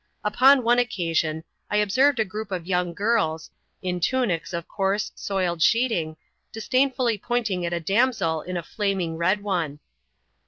Upon 0.23 0.63
one 0.63 0.79
occasion, 0.79 1.43
I 1.69 1.77
observed 1.77 2.19
a 2.19 2.25
group 2.25 2.51
of 2.51 2.65
young 2.65 2.91
girls, 2.91 3.51
in 3.83 3.99
tunics 3.99 4.51
of 4.51 4.67
coarse, 4.67 5.11
soiled 5.13 5.61
sheeting, 5.61 6.17
disdainfully 6.51 7.19
pointing 7.19 7.67
at 7.67 7.71
a 7.73 7.79
damsel 7.79 8.41
in 8.41 8.57
a 8.57 8.63
flaming 8.63 9.15
red 9.17 9.43
one. 9.43 9.79